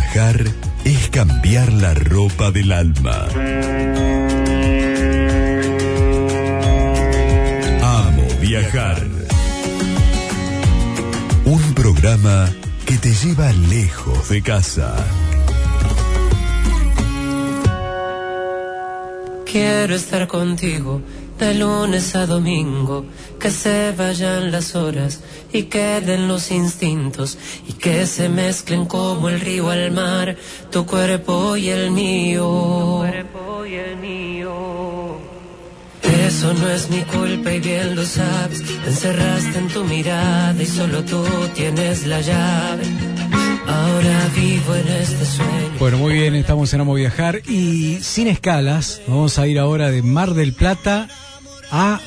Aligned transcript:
Viajar 0.00 0.44
es 0.84 1.08
cambiar 1.10 1.72
la 1.72 1.92
ropa 1.94 2.50
del 2.50 2.72
alma. 2.72 3.28
Amo 7.82 8.26
viajar. 8.40 9.06
Un 11.44 11.74
programa 11.74 12.50
que 12.86 12.96
te 12.96 13.12
lleva 13.12 13.52
lejos 13.52 14.30
de 14.30 14.42
casa. 14.42 14.96
Quiero 19.44 19.94
estar 19.94 20.26
contigo 20.26 21.02
de 21.40 21.54
lunes 21.54 22.14
a 22.16 22.26
domingo, 22.26 23.06
que 23.40 23.50
se 23.50 23.92
vayan 23.92 24.52
las 24.52 24.74
horas 24.74 25.20
y 25.52 25.64
queden 25.64 26.28
los 26.28 26.50
instintos 26.50 27.38
y 27.66 27.72
que 27.72 28.06
se 28.06 28.28
mezclen 28.28 28.84
como 28.84 29.30
el 29.30 29.40
río 29.40 29.70
al 29.70 29.90
mar, 29.90 30.36
tu 30.70 30.84
cuerpo 30.84 31.56
y 31.56 31.70
el 31.70 31.92
mío. 31.92 33.04
Eso 36.02 36.54
no 36.54 36.68
es 36.68 36.90
mi 36.90 37.00
culpa 37.02 37.52
y 37.52 37.60
bien 37.60 37.96
lo 37.96 38.04
sabes. 38.04 38.62
Te 38.62 38.90
encerraste 38.90 39.58
en 39.58 39.68
tu 39.68 39.82
mirada 39.84 40.62
y 40.62 40.66
solo 40.66 41.02
tú 41.04 41.24
tienes 41.54 42.06
la 42.06 42.20
llave. 42.20 42.84
Ahora 43.66 44.28
vivo 44.36 44.74
en 44.74 44.88
este 44.88 45.24
sueño. 45.24 45.78
Bueno, 45.78 45.96
muy 45.96 46.12
bien, 46.12 46.34
estamos 46.34 46.72
en 46.74 46.82
Amo 46.82 46.94
Viajar 46.94 47.40
y 47.48 47.98
sin 48.02 48.28
escalas, 48.28 49.00
vamos 49.06 49.38
a 49.38 49.46
ir 49.46 49.58
ahora 49.58 49.90
de 49.90 50.02
Mar 50.02 50.34
del 50.34 50.52
Plata 50.52 51.08
a 51.70 52.00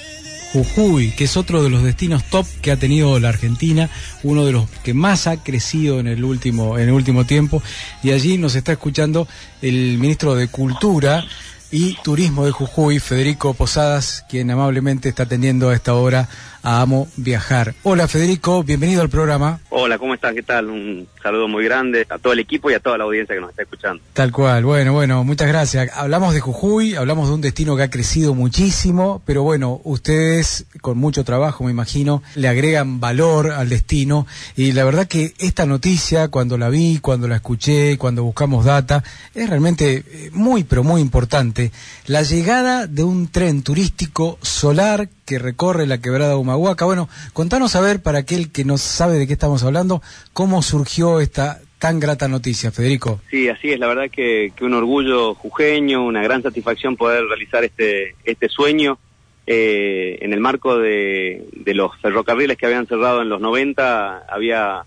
Jujuy, 0.53 1.11
que 1.11 1.23
es 1.23 1.35
otro 1.35 1.63
de 1.63 1.69
los 1.71 1.83
destinos 1.83 2.23
top 2.25 2.45
que 2.61 2.71
ha 2.71 2.77
tenido 2.77 3.19
la 3.19 3.29
Argentina, 3.29 3.89
uno 4.21 4.45
de 4.45 4.51
los 4.51 4.69
que 4.83 4.93
más 4.93 5.25
ha 5.25 5.37
crecido 5.37 5.99
en 5.99 6.07
el 6.07 6.23
último, 6.23 6.77
en 6.77 6.89
el 6.89 6.93
último 6.93 7.25
tiempo. 7.25 7.63
Y 8.03 8.11
allí 8.11 8.37
nos 8.37 8.53
está 8.53 8.73
escuchando 8.73 9.27
el 9.63 9.97
ministro 9.97 10.35
de 10.35 10.47
Cultura 10.47 11.25
y 11.71 11.95
Turismo 12.03 12.45
de 12.45 12.51
Jujuy, 12.51 12.99
Federico 12.99 13.55
Posadas, 13.55 14.25
quien 14.29 14.51
amablemente 14.51 15.09
está 15.09 15.23
atendiendo 15.23 15.69
a 15.69 15.73
esta 15.73 15.95
hora 15.95 16.29
a 16.63 16.81
Amo 16.81 17.07
Viajar. 17.17 17.75
Hola 17.83 18.07
Federico, 18.07 18.63
bienvenido 18.63 19.01
al 19.01 19.09
programa. 19.09 19.59
Hola, 19.69 19.97
¿cómo 19.97 20.13
estás? 20.13 20.33
¿Qué 20.33 20.43
tal? 20.43 20.69
Un 20.69 21.07
saludo 21.21 21.47
muy 21.47 21.65
grande 21.65 22.07
a 22.09 22.17
todo 22.17 22.33
el 22.33 22.39
equipo 22.39 22.71
y 22.71 22.73
a 22.73 22.79
toda 22.79 22.97
la 22.97 23.03
audiencia 23.03 23.35
que 23.35 23.41
nos 23.41 23.49
está 23.49 23.63
escuchando. 23.63 24.01
Tal 24.13 24.31
cual, 24.31 24.63
bueno, 24.63 24.93
bueno, 24.93 25.23
muchas 25.23 25.49
gracias. 25.49 25.91
Hablamos 25.93 26.33
de 26.33 26.39
Jujuy, 26.39 26.95
hablamos 26.95 27.27
de 27.27 27.35
un 27.35 27.41
destino 27.41 27.75
que 27.75 27.83
ha 27.83 27.89
crecido 27.89 28.33
muchísimo, 28.33 29.21
pero 29.25 29.43
bueno, 29.43 29.81
ustedes 29.83 30.65
con 30.81 30.97
mucho 30.97 31.23
trabajo, 31.23 31.65
me 31.65 31.71
imagino, 31.71 32.23
le 32.35 32.47
agregan 32.47 32.99
valor 32.99 33.51
al 33.51 33.69
destino 33.69 34.25
y 34.55 34.71
la 34.71 34.85
verdad 34.85 35.07
que 35.07 35.33
esta 35.39 35.65
noticia, 35.65 36.29
cuando 36.29 36.57
la 36.57 36.69
vi, 36.69 36.99
cuando 36.99 37.27
la 37.27 37.35
escuché, 37.35 37.97
cuando 37.97 38.23
buscamos 38.23 38.65
data, 38.65 39.03
es 39.35 39.49
realmente 39.49 40.03
eh, 40.07 40.29
muy, 40.31 40.63
pero 40.63 40.83
muy 40.83 41.01
importante. 41.01 41.71
La 42.05 42.21
llegada 42.21 42.87
de 42.87 43.03
un 43.03 43.27
tren 43.27 43.63
turístico 43.63 44.37
solar 44.41 45.09
que 45.25 45.39
recorre 45.39 45.87
la 45.87 45.99
quebrada 45.99 46.37
Humahuaca. 46.37 46.85
Bueno, 46.85 47.09
contanos 47.33 47.75
a 47.75 47.81
ver, 47.81 48.01
para 48.01 48.19
aquel 48.19 48.51
que 48.51 48.65
no 48.65 48.77
sabe 48.77 49.17
de 49.17 49.27
qué 49.27 49.33
estamos 49.33 49.63
hablando, 49.63 50.01
cómo 50.33 50.61
surgió 50.61 51.19
esta 51.19 51.61
tan 51.79 51.99
grata 51.99 52.27
noticia, 52.27 52.71
Federico. 52.71 53.19
Sí, 53.29 53.49
así 53.49 53.71
es, 53.71 53.79
la 53.79 53.87
verdad 53.87 54.09
que, 54.09 54.53
un 54.61 54.73
orgullo 54.73 55.35
jujeño, 55.35 56.05
una 56.05 56.23
gran 56.23 56.41
satisfacción 56.41 56.95
poder 56.95 57.25
realizar 57.25 57.63
este, 57.63 58.15
este 58.23 58.47
sueño. 58.49 58.97
Eh, 59.45 60.19
en 60.21 60.31
el 60.31 60.39
marco 60.39 60.77
de, 60.77 61.45
de, 61.51 61.73
los 61.73 61.91
ferrocarriles 61.99 62.57
que 62.57 62.65
habían 62.65 62.87
cerrado 62.87 63.21
en 63.21 63.27
los 63.27 63.41
90, 63.41 64.19
había 64.29 64.85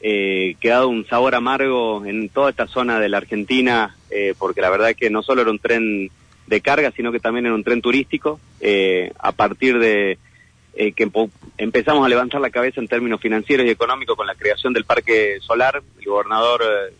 eh, 0.00 0.56
quedado 0.60 0.88
un 0.88 1.06
sabor 1.06 1.34
amargo 1.34 2.04
en 2.04 2.28
toda 2.28 2.50
esta 2.50 2.66
zona 2.66 3.00
de 3.00 3.08
la 3.08 3.16
Argentina, 3.16 3.96
eh, 4.10 4.34
porque 4.38 4.60
la 4.60 4.70
verdad 4.70 4.94
que 4.94 5.10
no 5.10 5.22
solo 5.22 5.42
era 5.42 5.50
un 5.50 5.58
tren 5.58 6.10
de 6.46 6.60
carga, 6.60 6.92
sino 6.92 7.12
que 7.12 7.20
también 7.20 7.46
era 7.46 7.54
un 7.54 7.64
tren 7.64 7.82
turístico. 7.82 8.40
Eh, 8.60 9.12
a 9.18 9.32
partir 9.32 9.78
de 9.78 10.18
eh, 10.74 10.92
que 10.92 11.10
empezamos 11.58 12.04
a 12.04 12.08
levantar 12.08 12.40
la 12.40 12.50
cabeza 12.50 12.80
en 12.80 12.88
términos 12.88 13.20
financieros 13.20 13.66
y 13.66 13.70
económicos 13.70 14.16
con 14.16 14.26
la 14.26 14.34
creación 14.34 14.72
del 14.72 14.84
parque 14.84 15.38
solar, 15.40 15.82
el 15.98 16.04
gobernador 16.04 16.62
eh, 16.62 16.94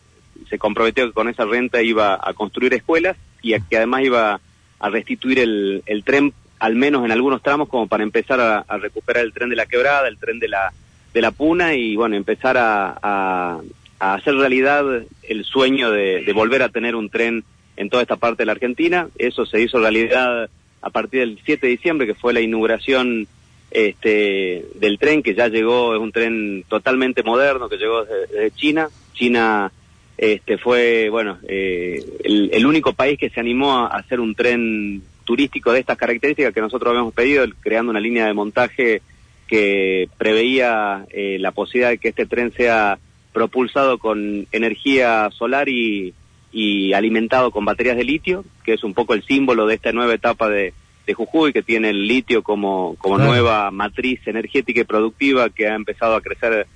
se 0.49 0.59
comprometió 0.59 1.07
que 1.07 1.13
con 1.13 1.29
esa 1.29 1.45
renta 1.45 1.83
iba 1.83 2.19
a 2.21 2.33
construir 2.35 2.75
escuelas 2.75 3.17
y 3.43 3.59
que 3.61 3.77
además 3.77 4.03
iba 4.03 4.41
a 4.79 4.91
restituir 4.91 5.39
el, 5.39 5.83
el, 5.87 6.05
tren, 6.05 6.33
al 6.59 6.75
menos 6.75 7.05
en 7.05 7.13
algunos 7.13 7.43
tramos, 7.43 7.69
como 7.69 7.87
para 7.87 8.03
empezar 8.03 8.41
a, 8.41 8.61
a, 8.61 8.79
recuperar 8.79 9.25
el 9.25 9.33
tren 9.33 9.51
de 9.51 9.57
la 9.57 9.67
quebrada, 9.67 10.09
el 10.09 10.19
tren 10.19 10.39
de 10.39 10.49
la, 10.49 10.73
de 11.13 11.21
la 11.21 11.31
puna 11.31 11.75
y 11.75 11.97
bueno, 11.97 12.17
empezar 12.17 12.57
a, 12.57 12.99
a, 13.03 13.61
a 13.99 14.15
hacer 14.15 14.35
realidad 14.35 14.85
el 15.23 15.45
sueño 15.45 15.91
de, 15.91 16.23
de 16.25 16.33
volver 16.33 16.63
a 16.63 16.69
tener 16.69 16.95
un 16.95 17.11
tren 17.11 17.45
en 17.77 17.91
toda 17.91 18.03
esta 18.03 18.17
parte 18.17 18.43
de 18.43 18.47
la 18.47 18.53
Argentina. 18.53 19.09
Eso 19.19 19.47
se 19.47 19.61
hizo 19.61 19.79
realidad 19.79 20.49
a 20.83 20.91
partir 20.91 21.21
del 21.21 21.39
7 21.45 21.67
de 21.67 21.71
diciembre, 21.73 22.07
que 22.07 22.15
fue 22.15 22.33
la 22.33 22.41
inauguración 22.41 23.27
este, 23.71 24.65
del 24.77 24.99
tren, 24.99 25.23
que 25.23 25.35
ya 25.35 25.49
llegó, 25.49 25.95
es 25.95 26.01
un 26.01 26.13
tren 26.13 26.65
totalmente 26.69 27.23
moderno, 27.23 27.69
que 27.69 27.77
llegó 27.77 28.05
desde, 28.05 28.51
China. 28.53 28.89
China 29.13 29.73
este, 30.17 30.59
fue, 30.59 31.09
bueno, 31.11 31.39
eh, 31.49 32.05
el, 32.25 32.51
el, 32.53 32.67
único 32.67 32.93
país 32.93 33.19
que 33.19 33.31
se 33.31 33.41
animó 33.41 33.79
a 33.79 33.89
hacer 33.89 34.21
un 34.21 34.35
tren 34.35 35.03
turístico 35.25 35.73
de 35.73 35.81
estas 35.81 35.99
características 35.99 36.55
que 36.55 36.61
nosotros 36.61 36.91
habíamos 36.91 37.13
pedido, 37.13 37.45
creando 37.61 37.91
una 37.91 38.01
línea 38.01 38.27
de 38.27 38.33
montaje 38.33 39.03
que 39.47 40.09
preveía 40.17 41.05
eh, 41.11 41.37
la 41.39 41.53
posibilidad 41.53 41.91
de 41.91 41.99
que 41.99 42.09
este 42.09 42.27
tren 42.27 42.53
sea 42.53 42.99
propulsado 43.33 43.99
con 43.99 44.47
energía 44.53 45.29
solar 45.31 45.69
y, 45.69 46.15
y 46.59 46.95
alimentado 46.95 47.51
con 47.51 47.67
baterías 47.67 47.99
de 47.99 48.05
litio, 48.05 48.43
que 48.65 48.73
es 48.73 48.83
un 48.83 48.95
poco 48.95 49.13
el 49.13 49.23
símbolo 49.23 49.67
de 49.67 49.75
esta 49.75 49.93
nueva 49.93 50.15
etapa 50.15 50.49
de, 50.49 50.73
de 51.07 51.13
Jujuy, 51.13 51.53
que 51.53 51.63
tiene 51.63 51.91
el 51.91 52.09
litio 52.09 52.43
como, 52.43 52.97
como 52.97 53.17
claro. 53.17 53.31
nueva 53.31 53.71
matriz 53.71 54.27
energética 54.27 54.81
y 54.81 54.85
productiva 54.85 55.51
que 55.51 55.69
ha 55.69 55.75
empezado 55.75 56.17
a 56.17 56.23
crecer 56.23 56.67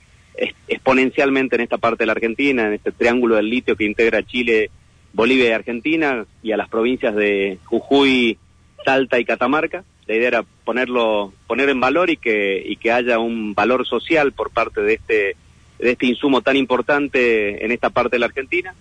exponencialmente 0.69 1.57
en 1.57 1.63
esta 1.63 1.79
parte 1.79 2.03
de 2.03 2.09
la 2.09 2.13
Argentina, 2.13 2.67
en 2.67 2.75
este 2.75 2.93
triángulo 2.93 3.37
del 3.37 3.49
litio 3.49 3.75
que 3.75 3.87
integra 3.87 4.23
Chile, 4.23 4.71
Bolivia 5.15 5.49
y 5.49 5.53
Argentina, 5.53 6.27
y 6.43 6.53
a 6.53 6.59
las 6.59 6.69
provincias 6.69 7.15
de 7.15 7.57
Jujuy, 7.65 8.37
Salta 8.85 9.19
y 9.19 9.25
Catamarca. 9.25 9.83
La 10.07 10.15
idea 10.15 10.29
era 10.29 10.43
ponerlo, 10.43 11.33
poner 11.47 11.71
en 11.71 11.81
valor 11.81 12.11
y 12.11 12.19
que, 12.19 12.63
y 12.67 12.77
que 12.77 12.93
haya 12.93 13.19
un 13.19 13.55
valor 13.55 13.87
social 13.87 14.33
por 14.33 14.51
parte 14.51 14.83
de 14.83 14.93
este, 14.93 15.37
de 15.79 15.93
este 15.93 16.05
insumo 16.05 16.43
tan 16.43 16.57
importante 16.57 17.65
en 17.65 17.73
esta 17.73 17.89
parte 17.89 18.17
de 18.17 18.21
la 18.21 18.27
Argentina. 18.27 18.75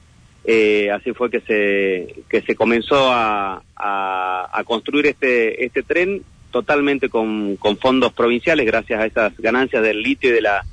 Eh, 0.51 0.89
así 0.89 1.13
fue 1.13 1.29
que 1.29 1.41
se, 1.41 2.23
que 2.27 2.41
se 2.41 2.55
comenzó 2.55 3.11
a, 3.11 3.61
a, 3.75 4.49
a 4.51 4.63
construir 4.63 5.05
este, 5.05 5.63
este 5.63 5.83
tren 5.83 6.23
totalmente 6.49 7.07
con, 7.07 7.55
con, 7.57 7.77
fondos 7.77 8.13
provinciales 8.13 8.65
gracias 8.65 8.99
a 8.99 9.05
esas 9.05 9.37
ganancias 9.37 9.83
del 9.83 10.01
litio 10.01 10.31
y 10.31 10.33
de 10.33 10.41
la, 10.41 10.65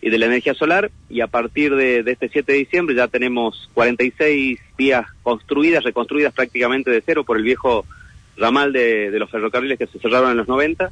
y 0.00 0.10
de 0.10 0.18
la 0.18 0.26
energía 0.26 0.54
solar. 0.54 0.92
Y 1.10 1.20
a 1.20 1.26
partir 1.26 1.74
de, 1.74 2.04
de 2.04 2.12
este 2.12 2.28
7 2.28 2.52
de 2.52 2.58
diciembre 2.58 2.94
ya 2.94 3.08
tenemos 3.08 3.68
46 3.74 4.60
vías 4.78 5.04
construidas, 5.24 5.82
reconstruidas 5.82 6.32
prácticamente 6.32 6.92
de 6.92 7.02
cero 7.04 7.24
por 7.24 7.36
el 7.36 7.42
viejo 7.42 7.84
ramal 8.36 8.72
de, 8.72 9.10
de 9.10 9.18
los 9.18 9.30
ferrocarriles 9.30 9.78
que 9.78 9.86
se 9.86 9.98
cerraron 9.98 10.30
en 10.30 10.36
los 10.36 10.48
90 10.48 10.90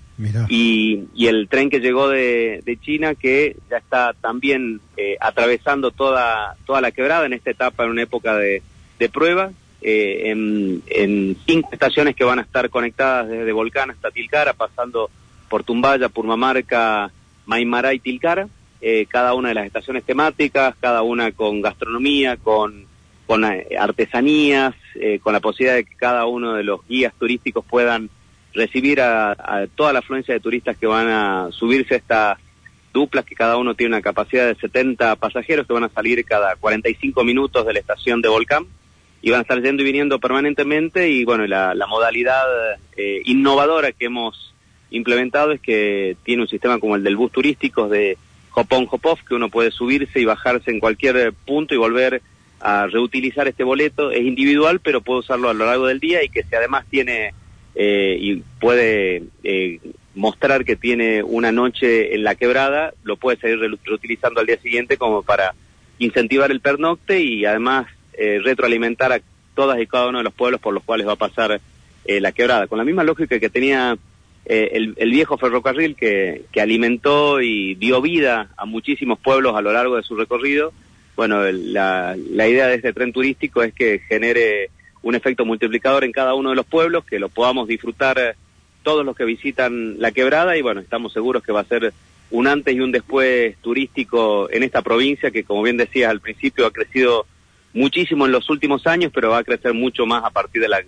y, 0.49 1.05
y, 1.15 1.27
el 1.27 1.49
tren 1.49 1.71
que 1.71 1.81
llegó 1.81 2.09
de, 2.09 2.63
de, 2.65 2.77
China 2.81 3.15
que 3.15 3.57
ya 3.71 3.79
está 3.79 4.15
también 4.21 4.81
eh, 4.97 5.17
atravesando 5.21 5.91
toda, 5.91 6.57
toda 6.67 6.81
la 6.81 6.93
quebrada 6.93 7.27
en 7.27 7.33
esta 7.33 7.51
etapa, 7.51 7.85
en 7.85 7.91
una 7.91 8.03
época 8.03 8.37
de, 8.37 8.63
de 8.99 9.09
prueba, 9.09 9.51
eh, 9.81 10.31
en, 10.31 10.83
en, 10.87 11.37
cinco 11.45 11.71
estaciones 11.73 12.15
que 12.15 12.25
van 12.25 12.39
a 12.39 12.43
estar 12.43 12.71
conectadas 12.71 13.29
desde 13.29 13.53
Volcán 13.53 13.91
hasta 13.91 14.11
Tilcara, 14.11 14.53
pasando 14.53 15.11
por 15.49 15.65
Tumbaya, 15.65 16.09
Purmamarca, 16.09 17.11
Maimará 17.47 17.93
y 17.93 17.99
Tilcara, 17.99 18.49
eh, 18.81 19.07
cada 19.07 19.35
una 19.35 19.49
de 19.49 19.55
las 19.55 19.67
estaciones 19.67 20.05
temáticas, 20.05 20.75
cada 20.81 21.03
una 21.03 21.33
con 21.33 21.61
gastronomía, 21.61 22.37
con 22.37 22.87
con 23.33 23.45
artesanías, 23.47 24.75
eh, 24.95 25.19
con 25.19 25.33
la 25.33 25.41
posibilidad 25.41 25.77
de 25.77 25.85
que 25.85 25.97
cada 25.97 26.27
uno 26.27 26.53
de 26.53 26.65
los 26.65 26.87
guías 26.87 27.15
turísticos 27.19 27.65
puedan 27.65 28.11
recibir 28.53 29.01
a, 29.01 29.31
a, 29.33 29.67
toda 29.75 29.95
la 29.95 30.01
afluencia 30.01 30.35
de 30.35 30.41
turistas 30.41 30.77
que 30.77 30.87
van 30.87 31.09
a 31.09 31.49
subirse 31.51 31.95
a 31.95 31.97
estas 31.97 32.39
duplas, 32.93 33.25
que 33.25 33.35
cada 33.35 33.57
uno 33.57 33.75
tiene 33.75 33.95
una 33.95 34.03
capacidad 34.03 34.47
de 34.47 34.55
70 34.57 35.17
pasajeros 35.17 35.67
que 35.67 35.73
van 35.73 35.85
a 35.85 35.89
salir 35.89 36.23
cada 36.27 36.57
45 36.57 37.25
minutos 37.25 37.65
de 37.65 37.73
la 37.73 37.79
estación 37.79 38.21
de 38.21 38.29
Volcán 38.29 38.67
y 39.23 39.31
van 39.31 39.39
a 39.39 39.43
estar 39.45 39.63
yendo 39.63 39.83
y 39.83 39.87
viniendo 39.87 40.19
permanentemente. 40.19 41.09
Y 41.09 41.25
bueno, 41.25 41.47
la, 41.47 41.75
la 41.75 41.87
modalidad 41.87 42.45
eh, 42.99 43.23
innovadora 43.25 43.93
que 43.93 44.05
hemos 44.05 44.53
implementado 44.91 45.53
es 45.53 45.61
que 45.63 46.19
tiene 46.23 46.43
un 46.43 46.49
sistema 46.49 46.79
como 46.79 46.97
el 46.97 47.03
del 47.03 47.17
bus 47.17 47.33
turístico 47.33 47.89
de 47.89 48.19
hop 48.55 48.67
on 48.73 48.87
hop 48.91 49.07
off, 49.07 49.21
que 49.27 49.35
uno 49.35 49.49
puede 49.49 49.71
subirse 49.71 50.21
y 50.21 50.27
bajarse 50.27 50.71
en 50.71 50.81
cualquier 50.81 51.33
punto 51.33 51.75
y 51.75 51.79
volver 51.79 52.21
a 52.63 52.87
reutilizar 52.87 53.49
este 53.49 53.65
boleto. 53.65 54.11
Es 54.11 54.23
individual, 54.23 54.81
pero 54.81 55.01
puedo 55.01 55.21
usarlo 55.21 55.51
a 55.51 55.55
lo 55.55 55.67
largo 55.67 55.87
del 55.87 56.01
día 56.01 56.23
y 56.23 56.29
que 56.29 56.43
si 56.43 56.55
además 56.55 56.87
tiene 56.91 57.35
eh, 57.75 58.17
y 58.21 58.37
puede 58.61 59.25
eh, 59.45 59.81
mostrar 60.15 60.65
que 60.65 60.77
tiene 60.77 61.23
una 61.23 61.53
noche 61.53 62.15
en 62.15 62.25
la 62.25 62.35
quebrada, 62.35 62.93
lo 63.03 63.17
puede 63.17 63.39
seguir 63.39 63.59
reutilizando 63.85 64.41
al 64.41 64.47
día 64.47 64.59
siguiente 64.59 64.97
como 64.97 65.23
para 65.23 65.55
incentivar 65.99 66.51
el 66.51 66.61
pernocte 66.61 67.21
y 67.21 67.45
además 67.45 67.87
eh, 68.15 68.41
retroalimentar 68.43 69.13
a 69.13 69.21
todas 69.55 69.81
y 69.81 69.87
cada 69.87 70.09
uno 70.09 70.19
de 70.19 70.25
los 70.25 70.35
pueblos 70.35 70.61
por 70.61 70.75
los 70.75 70.83
cuales 70.83 71.07
va 71.07 71.13
a 71.13 71.17
pasar 71.17 71.61
eh, 72.05 72.21
la 72.21 72.33
quebrada. 72.33 72.67
Con 72.67 72.79
la 72.79 72.85
misma 72.85 73.05
lógica 73.05 73.39
que 73.39 73.49
tenía 73.51 73.97
eh, 74.45 74.71
el, 74.73 74.95
el, 74.97 75.11
viejo 75.11 75.39
ferrocarril 75.39 75.95
que, 75.95 76.45
que, 76.51 76.61
alimentó 76.61 77.41
y 77.41 77.75
dio 77.77 78.01
vida 78.01 78.51
a 78.57 78.65
muchísimos 78.65 79.19
pueblos 79.19 79.55
a 79.55 79.61
lo 79.61 79.73
largo 79.73 79.97
de 79.97 80.03
su 80.03 80.17
recorrido. 80.17 80.73
Bueno, 81.17 81.43
la, 81.51 82.17
la 82.31 82.49
idea 82.49 82.67
de 82.67 82.77
este 82.77 82.93
tren 82.93 83.13
turístico 83.13 83.63
es 83.63 83.75
que 83.75 84.01
genere 84.01 84.71
un 85.03 85.15
efecto 85.15 85.45
multiplicador 85.45 86.05
en 86.05 86.13
cada 86.13 86.35
uno 86.35 86.51
de 86.51 86.57
los 86.57 86.67
pueblos, 86.67 87.05
que 87.05 87.19
lo 87.19 87.29
podamos 87.29 87.69
disfrutar 87.69 88.37
todos 88.83 89.05
los 89.05 89.17
que 89.17 89.25
visitan 89.25 90.01
la 90.01 90.13
quebrada 90.13 90.57
y 90.57 90.63
bueno, 90.63 90.81
estamos 90.81 91.13
seguros 91.13 91.43
que 91.43 91.53
va 91.53 91.61
a 91.61 91.65
ser 91.65 91.93
un 92.31 92.47
antes 92.47 92.75
y 92.75 92.81
un 92.81 92.93
después 92.93 93.57
turístico 93.59 94.51
en 94.51 94.63
esta 94.63 94.83
provincia 94.83 95.31
que 95.31 95.45
como 95.45 95.63
bien 95.63 95.77
decías 95.77 96.11
al 96.11 96.21
principio 96.21 96.67
ha 96.67 96.73
crecido 96.73 97.27
muchísimo 97.75 98.27
en 98.27 98.33
los 98.33 98.49
últimos 98.51 98.87
años, 98.87 99.13
pero 99.15 99.31
va 99.31 99.39
a 99.39 99.45
crecer 99.45 99.75
mucho 99.75 100.07
más 100.07 100.25
a 100.25 100.31
partir 100.31 100.63
de 100.63 100.69
la 100.69 100.83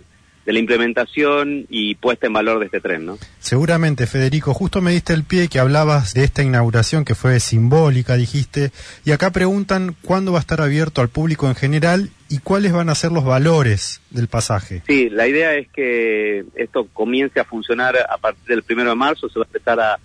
de 0.45 0.53
la 0.53 0.59
implementación 0.59 1.65
y 1.69 1.95
puesta 1.95 2.27
en 2.27 2.33
valor 2.33 2.59
de 2.59 2.65
este 2.65 2.79
tren, 2.79 3.05
¿no? 3.05 3.17
Seguramente, 3.39 4.05
Federico. 4.05 4.53
Justo 4.53 4.81
me 4.81 4.91
diste 4.91 5.13
el 5.13 5.23
pie 5.23 5.47
que 5.47 5.59
hablabas 5.59 6.13
de 6.13 6.23
esta 6.23 6.43
inauguración 6.43 7.03
que 7.03 7.15
fue 7.15 7.39
simbólica, 7.39 8.15
dijiste, 8.15 8.71
y 9.03 9.11
acá 9.11 9.31
preguntan 9.31 9.95
cuándo 10.03 10.31
va 10.31 10.39
a 10.39 10.41
estar 10.41 10.61
abierto 10.61 11.01
al 11.01 11.09
público 11.09 11.47
en 11.47 11.55
general 11.55 12.11
y 12.29 12.39
cuáles 12.39 12.73
van 12.73 12.89
a 12.89 12.95
ser 12.95 13.11
los 13.11 13.23
valores 13.23 14.01
del 14.11 14.27
pasaje. 14.27 14.83
Sí, 14.87 15.09
la 15.09 15.27
idea 15.27 15.55
es 15.55 15.67
que 15.69 16.45
esto 16.55 16.87
comience 16.93 17.39
a 17.39 17.45
funcionar 17.45 17.95
a 17.97 18.17
partir 18.17 18.45
del 18.47 18.63
primero 18.63 18.89
de 18.89 18.95
marzo, 18.95 19.29
se 19.29 19.39
va 19.39 19.45
a 19.45 19.47
empezar 19.47 19.79
a 19.79 19.99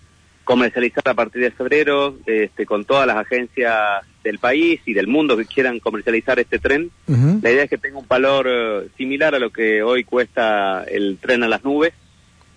comercializar 0.50 1.08
a 1.08 1.14
partir 1.14 1.42
de 1.42 1.52
febrero 1.52 2.16
este, 2.26 2.66
con 2.66 2.84
todas 2.84 3.06
las 3.06 3.18
agencias 3.18 4.04
del 4.24 4.40
país 4.40 4.80
y 4.84 4.94
del 4.94 5.06
mundo 5.06 5.36
que 5.36 5.44
quieran 5.44 5.78
comercializar 5.78 6.40
este 6.40 6.58
tren. 6.58 6.90
La 7.06 7.52
idea 7.52 7.62
es 7.62 7.70
que 7.70 7.78
tenga 7.78 7.98
un 7.98 8.08
valor 8.08 8.48
eh, 8.50 8.88
similar 8.96 9.36
a 9.36 9.38
lo 9.38 9.50
que 9.50 9.80
hoy 9.84 10.02
cuesta 10.02 10.82
el 10.82 11.18
tren 11.18 11.44
a 11.44 11.48
las 11.48 11.62
nubes, 11.62 11.92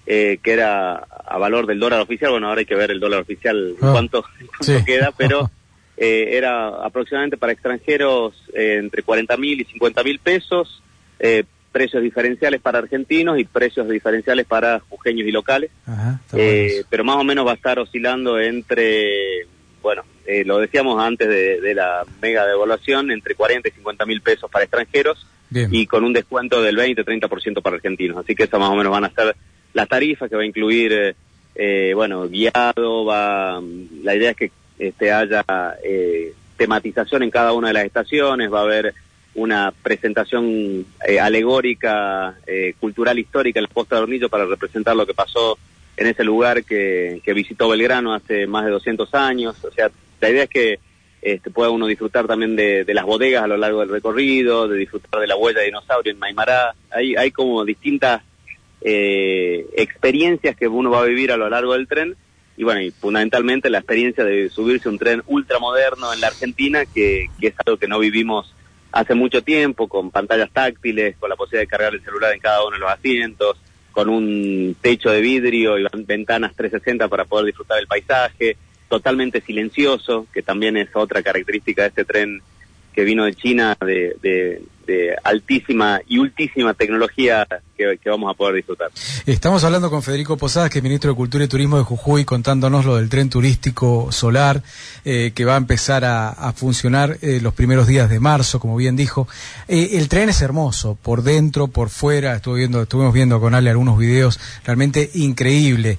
eh, 0.07 0.39
que 0.41 0.53
era 0.53 0.95
a 0.95 1.37
valor 1.37 1.67
del 1.67 1.79
dólar 1.79 2.01
oficial. 2.01 2.31
Bueno, 2.31 2.47
ahora 2.47 2.61
hay 2.61 2.65
que 2.65 2.73
ver 2.73 2.89
el 2.89 2.99
dólar 2.99 3.21
oficial 3.21 3.75
ah. 3.79 3.89
cuánto, 3.91 4.25
queda, 4.87 5.13
pero 5.15 5.51
eh, 5.97 6.29
era 6.31 6.83
aproximadamente 6.83 7.37
para 7.37 7.53
extranjeros 7.53 8.33
entre 8.55 9.03
40 9.03 9.37
mil 9.37 9.61
y 9.61 9.65
50 9.65 10.03
mil 10.03 10.17
pesos 10.17 10.81
precios 11.73 12.01
diferenciales 12.01 12.61
para 12.61 12.79
argentinos 12.79 13.37
y 13.37 13.43
precios 13.43 13.89
diferenciales 13.89 14.45
para 14.45 14.79
jujeños 14.79 15.27
y 15.27 15.31
locales. 15.31 15.71
eh, 16.33 16.83
pero 16.89 17.03
más 17.03 17.17
o 17.17 17.25
menos 17.25 17.45
va 17.45 17.51
a 17.51 17.55
estar 17.55 17.79
oscilando 17.79 18.39
entre, 18.39 19.45
bueno, 19.81 20.03
eh, 20.25 20.45
lo 20.45 20.59
decíamos 20.59 21.03
antes 21.03 21.27
de, 21.27 21.73
la 21.73 22.05
mega 22.21 22.45
devaluación, 22.45 23.11
entre 23.11 23.35
40 23.35 23.67
y 23.67 23.71
50 23.71 24.05
mil 24.05 24.21
pesos 24.21 24.49
para 24.49 24.63
extranjeros 24.63 25.27
y 25.51 25.85
con 25.85 26.03
un 26.03 26.13
descuento 26.13 26.61
del 26.61 26.77
20-30% 26.77 27.61
para 27.61 27.75
argentinos. 27.75 28.17
Así 28.17 28.35
que 28.35 28.43
esas 28.43 28.59
más 28.59 28.69
o 28.69 28.75
menos 28.75 28.91
van 28.91 29.05
a 29.05 29.09
ser 29.11 29.35
las 29.73 29.87
tarifas 29.87 30.29
que 30.29 30.35
va 30.35 30.43
a 30.43 30.45
incluir, 30.45 30.93
eh, 30.93 31.15
eh, 31.55 31.91
bueno, 31.95 32.27
guiado, 32.27 33.05
va, 33.05 33.61
la 34.03 34.15
idea 34.15 34.31
es 34.31 34.37
que 34.37 34.51
este, 34.79 35.11
haya 35.11 35.43
eh, 35.83 36.33
tematización 36.57 37.23
en 37.23 37.31
cada 37.31 37.53
una 37.53 37.67
de 37.69 37.73
las 37.73 37.85
estaciones, 37.85 38.51
va 38.51 38.59
a 38.59 38.63
haber 38.63 38.93
una 39.35 39.71
presentación 39.71 40.85
eh, 41.07 41.19
alegórica, 41.19 42.35
eh, 42.45 42.75
cultural, 42.79 43.17
histórica 43.17 43.59
en 43.59 43.63
la 43.63 43.73
Posta 43.73 43.95
de 43.95 44.03
Hornillo 44.03 44.29
para 44.29 44.45
representar 44.45 44.95
lo 44.95 45.05
que 45.05 45.13
pasó 45.13 45.57
en 45.97 46.07
ese 46.07 46.23
lugar 46.23 46.63
que, 46.63 47.21
visitó 47.33 47.69
Belgrano 47.69 48.13
hace 48.13 48.47
más 48.47 48.65
de 48.65 48.71
200 48.71 49.13
años. 49.13 49.63
O 49.63 49.71
sea, 49.71 49.89
la 50.21 50.29
idea 50.29 50.43
es 50.43 50.49
que 50.49 50.79
este, 51.21 51.49
pueda 51.49 51.69
uno 51.69 51.87
disfrutar 51.87 52.27
también 52.27 52.55
de, 52.55 52.85
las 52.87 53.05
bodegas 53.05 53.43
a 53.43 53.47
lo 53.47 53.57
largo 53.57 53.79
del 53.79 53.89
recorrido, 53.89 54.67
de 54.67 54.77
disfrutar 54.77 55.19
de 55.19 55.27
la 55.27 55.35
huella 55.35 55.59
de 55.59 55.67
dinosaurio 55.67 56.11
en 56.11 56.19
Maimará. 56.19 56.75
Hay, 56.91 57.15
hay 57.15 57.31
como 57.31 57.63
distintas 57.65 58.21
eh, 58.81 59.65
experiencias 59.75 60.55
que 60.55 60.67
uno 60.67 60.91
va 60.91 61.01
a 61.01 61.05
vivir 61.05 61.31
a 61.31 61.37
lo 61.37 61.49
largo 61.49 61.73
del 61.73 61.87
tren. 61.87 62.15
Y 62.55 62.63
bueno, 62.63 62.81
y 62.81 62.91
fundamentalmente 62.91 63.71
la 63.71 63.79
experiencia 63.79 64.23
de 64.23 64.49
subirse 64.49 64.87
a 64.87 64.91
un 64.91 64.99
tren 64.99 65.23
ultramoderno 65.25 66.13
en 66.13 66.21
la 66.21 66.27
Argentina, 66.27 66.85
que 66.85 67.29
es 67.41 67.53
algo 67.65 67.77
que 67.77 67.87
no 67.87 67.97
vivimos 67.97 68.53
hace 68.93 69.15
mucho 69.15 69.43
tiempo, 69.43 69.87
con 69.87 70.11
pantallas 70.11 70.51
táctiles, 70.51 71.17
con 71.17 71.29
la 71.29 71.35
posibilidad 71.35 71.63
de 71.63 71.67
cargar 71.67 71.93
el 71.95 72.03
celular 72.03 72.31
en 72.31 72.39
cada 72.39 72.63
uno 72.63 72.75
de 72.75 72.79
los 72.79 72.91
asientos, 72.91 73.57
con 73.91 74.07
un 74.07 74.75
techo 74.79 75.09
de 75.09 75.19
vidrio 75.19 75.77
y 75.77 75.85
ventanas 76.05 76.55
360 76.55 77.07
para 77.07 77.25
poder 77.25 77.47
disfrutar 77.47 77.77
del 77.77 77.87
paisaje, 77.87 78.55
totalmente 78.87 79.41
silencioso, 79.41 80.27
que 80.31 80.43
también 80.43 80.77
es 80.77 80.89
otra 80.93 81.23
característica 81.23 81.81
de 81.81 81.87
este 81.89 82.05
tren 82.05 82.41
que 82.93 83.03
vino 83.03 83.25
de 83.25 83.33
China 83.33 83.75
de, 83.81 84.15
de, 84.21 84.61
de 84.85 85.15
altísima 85.23 86.01
y 86.07 86.19
ultísima 86.19 86.73
tecnología 86.73 87.47
que, 88.01 88.09
vamos 88.09 88.31
a 88.31 88.37
poder 88.37 88.55
disfrutar. 88.55 88.89
Estamos 89.25 89.63
hablando 89.63 89.89
con 89.89 90.03
Federico 90.03 90.37
Posadas, 90.37 90.69
que 90.69 90.79
es 90.79 90.83
ministro 90.83 91.11
de 91.11 91.15
Cultura 91.15 91.43
y 91.43 91.47
Turismo 91.47 91.77
de 91.77 91.83
Jujuy, 91.83 92.23
contándonos 92.25 92.85
lo 92.85 92.97
del 92.97 93.09
tren 93.09 93.29
turístico 93.29 94.11
solar 94.11 94.61
eh, 95.05 95.31
que 95.33 95.45
va 95.45 95.55
a 95.55 95.57
empezar 95.57 96.05
a, 96.05 96.53
funcionar 96.55 97.17
eh, 97.21 97.39
los 97.41 97.53
primeros 97.53 97.87
días 97.87 98.09
de 98.09 98.19
marzo, 98.19 98.59
como 98.59 98.75
bien 98.75 98.95
dijo. 98.95 99.27
Eh, 99.67 99.91
el 99.93 100.07
tren 100.07 100.29
es 100.29 100.41
hermoso, 100.41 100.97
por 101.01 101.23
dentro, 101.23 101.67
por 101.67 101.89
fuera, 101.89 102.35
estuve 102.35 102.59
viendo, 102.59 102.83
estuvimos 102.83 103.13
viendo 103.13 103.39
con 103.39 103.55
Ale 103.55 103.69
algunos 103.69 103.97
videos 103.97 104.39
realmente 104.63 105.09
increíble. 105.15 105.97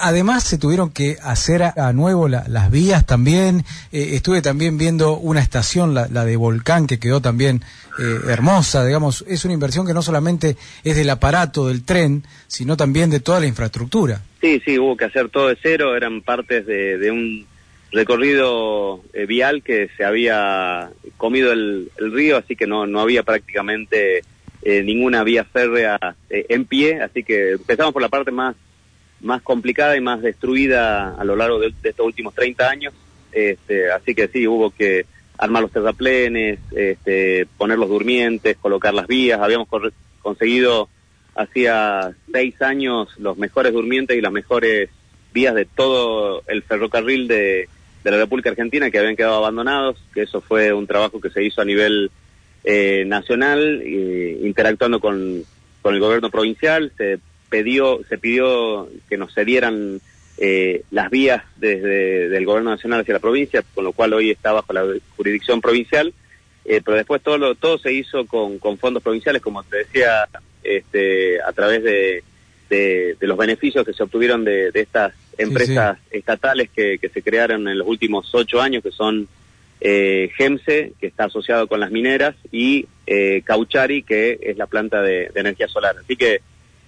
Además, 0.00 0.44
se 0.44 0.58
tuvieron 0.58 0.90
que 0.90 1.18
hacer 1.22 1.62
a, 1.62 1.92
nuevo 1.92 2.28
la, 2.28 2.44
las 2.48 2.70
vías 2.70 3.06
también. 3.06 3.64
Estuve 3.90 4.42
también 4.42 4.78
viendo 4.78 5.16
una 5.16 5.40
estación, 5.40 5.94
la, 5.94 6.06
de 6.06 6.36
Volcán, 6.36 6.86
que 6.86 6.98
quedó 6.98 7.20
también 7.20 7.62
hermosa, 8.28 8.84
digamos, 8.84 9.24
es 9.28 9.44
una 9.44 9.54
inversión 9.54 9.86
que 9.86 9.94
no 9.94 10.02
solamente 10.02 10.56
es 10.84 10.96
del 10.96 11.10
aparato 11.10 11.68
del 11.68 11.84
tren, 11.84 12.24
sino 12.46 12.76
también 12.76 13.10
de 13.10 13.20
toda 13.20 13.40
la 13.40 13.46
infraestructura. 13.46 14.20
Sí, 14.40 14.60
sí, 14.64 14.78
hubo 14.78 14.96
que 14.96 15.06
hacer 15.06 15.28
todo 15.28 15.48
de 15.48 15.58
cero, 15.62 15.96
eran 15.96 16.22
partes 16.22 16.66
de, 16.66 16.98
de 16.98 17.10
un 17.10 17.46
recorrido 17.92 19.02
eh, 19.12 19.26
vial 19.26 19.62
que 19.62 19.88
se 19.96 20.04
había 20.04 20.90
comido 21.16 21.52
el, 21.52 21.90
río, 21.96 22.36
así 22.36 22.56
que 22.56 22.66
no, 22.66 22.86
no 22.86 23.00
había 23.00 23.22
prácticamente 23.22 24.22
eh, 24.62 24.82
ninguna 24.82 25.24
vía 25.24 25.44
férrea 25.44 25.98
eh, 26.28 26.46
en 26.48 26.64
pie, 26.64 27.00
así 27.00 27.22
que 27.22 27.52
empezamos 27.52 27.92
por 27.92 28.02
la 28.02 28.08
parte 28.08 28.30
más, 28.30 28.56
más 29.20 29.42
complicada 29.42 29.96
y 29.96 30.00
más 30.00 30.20
destruida 30.22 31.14
a 31.14 31.24
lo 31.24 31.36
largo 31.36 31.58
de, 31.58 31.72
de 31.82 31.90
estos 31.90 32.06
últimos 32.06 32.34
30 32.34 32.68
años, 32.68 32.94
este, 33.32 33.90
así 33.90 34.14
que 34.14 34.28
sí, 34.28 34.46
hubo 34.46 34.70
que 34.70 35.06
armar 35.38 35.62
los 35.62 35.72
terraplenes, 35.72 36.58
este, 36.74 37.46
poner 37.56 37.78
los 37.78 37.88
durmientes, 37.88 38.56
colocar 38.56 38.94
las 38.94 39.06
vías. 39.06 39.40
Habíamos 39.40 39.68
conseguido 40.20 40.88
hacía 41.34 42.12
seis 42.32 42.60
años 42.62 43.08
los 43.18 43.36
mejores 43.36 43.72
durmientes 43.72 44.16
y 44.16 44.22
las 44.22 44.32
mejores 44.32 44.88
vías 45.32 45.54
de 45.54 45.66
todo 45.66 46.42
el 46.46 46.62
ferrocarril 46.62 47.28
de, 47.28 47.68
la 48.04 48.16
República 48.18 48.50
Argentina 48.50 48.88
que 48.90 49.00
habían 49.00 49.16
quedado 49.16 49.34
abandonados, 49.36 49.96
que 50.14 50.22
eso 50.22 50.40
fue 50.40 50.72
un 50.72 50.86
trabajo 50.86 51.20
que 51.20 51.30
se 51.30 51.42
hizo 51.42 51.60
a 51.60 51.64
nivel 51.64 52.12
eh, 52.62 53.04
nacional, 53.04 53.82
interactuando 53.84 55.00
con, 55.00 55.42
con 55.82 55.94
el 55.94 56.00
gobierno 56.00 56.30
provincial, 56.30 56.92
se 56.96 57.18
pidió, 57.50 58.00
se 58.08 58.16
pidió 58.16 58.88
que 59.08 59.16
nos 59.16 59.34
cedieran 59.34 60.00
eh, 60.38 60.82
las 60.90 61.10
vías 61.10 61.42
desde 61.56 62.28
del 62.28 62.44
gobierno 62.44 62.70
nacional 62.70 63.00
hacia 63.00 63.14
la 63.14 63.20
provincia, 63.20 63.64
con 63.74 63.84
lo 63.84 63.92
cual 63.92 64.12
hoy 64.14 64.30
está 64.30 64.52
bajo 64.52 64.72
la 64.72 64.84
jurisdicción 65.16 65.60
provincial, 65.60 66.12
eh, 66.64 66.80
pero 66.84 66.96
después 66.96 67.22
todo 67.22 67.38
lo, 67.38 67.54
todo 67.54 67.78
se 67.78 67.92
hizo 67.92 68.26
con, 68.26 68.58
con 68.58 68.76
fondos 68.78 69.02
provinciales, 69.02 69.40
como 69.40 69.62
te 69.62 69.78
decía, 69.78 70.28
este, 70.62 71.40
a 71.40 71.52
través 71.52 71.82
de, 71.82 72.22
de, 72.68 73.16
de 73.18 73.26
los 73.26 73.38
beneficios 73.38 73.86
que 73.86 73.92
se 73.92 74.02
obtuvieron 74.02 74.44
de, 74.44 74.72
de 74.72 74.80
estas 74.80 75.14
empresas 75.38 75.96
sí, 75.98 76.08
sí. 76.10 76.18
estatales 76.18 76.70
que, 76.74 76.98
que 76.98 77.08
se 77.08 77.22
crearon 77.22 77.68
en 77.68 77.78
los 77.78 77.86
últimos 77.86 78.34
ocho 78.34 78.60
años, 78.60 78.82
que 78.82 78.90
son 78.90 79.28
eh, 79.80 80.30
GEMSE, 80.36 80.92
que 80.98 81.06
está 81.06 81.24
asociado 81.24 81.68
con 81.68 81.78
las 81.78 81.90
mineras, 81.90 82.34
y 82.50 82.86
eh, 83.06 83.42
Cauchari, 83.44 84.02
que 84.02 84.38
es 84.42 84.56
la 84.56 84.66
planta 84.66 85.02
de, 85.02 85.30
de 85.32 85.40
energía 85.40 85.68
solar. 85.68 85.96
Así 86.02 86.16
que 86.16 86.40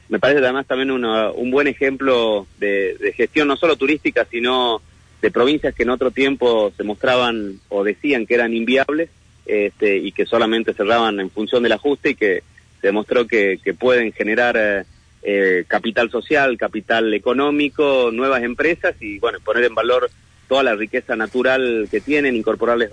me 0.08 0.18
parece 0.18 0.40
además 0.40 0.66
también 0.66 0.90
una, 0.90 1.30
un 1.30 1.50
buen 1.50 1.66
ejemplo 1.66 2.46
de, 2.58 2.96
de, 2.98 3.12
gestión 3.12 3.48
no 3.48 3.56
solo 3.56 3.76
turística, 3.76 4.26
sino 4.30 4.80
de 5.20 5.30
provincias 5.30 5.74
que 5.74 5.82
en 5.82 5.90
otro 5.90 6.10
tiempo 6.10 6.72
se 6.76 6.84
mostraban 6.84 7.60
o 7.68 7.84
decían 7.84 8.26
que 8.26 8.34
eran 8.34 8.54
inviables 8.54 9.10
este, 9.46 9.96
y 9.96 10.12
que 10.12 10.26
solamente 10.26 10.74
cerraban 10.74 11.20
en 11.20 11.30
función 11.30 11.62
del 11.62 11.72
ajuste 11.72 12.10
y 12.10 12.14
que 12.14 12.42
se 12.80 12.86
demostró 12.86 13.26
que, 13.26 13.58
que 13.62 13.74
pueden 13.74 14.12
generar 14.12 14.56
eh, 14.56 14.84
eh, 15.22 15.64
capital 15.66 16.10
social, 16.10 16.56
capital 16.56 17.12
económico, 17.12 18.10
nuevas 18.12 18.42
empresas 18.42 18.94
y 19.00 19.18
bueno, 19.18 19.38
poner 19.40 19.64
en 19.64 19.74
valor 19.74 20.10
toda 20.48 20.62
la 20.62 20.76
riqueza 20.76 21.16
natural 21.16 21.88
que 21.90 22.00
tienen, 22.00 22.36
incorporarles 22.36 22.90